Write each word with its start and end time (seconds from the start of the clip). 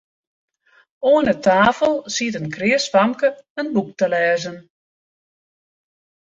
Oan 1.11 1.27
'e 1.31 1.35
tafel 1.45 1.93
siet 2.15 2.35
in 2.39 2.53
kreas 2.55 2.85
famke 2.93 3.29
in 3.59 3.67
boek 3.75 3.89
te 3.99 4.05
lêzen. 4.13 4.57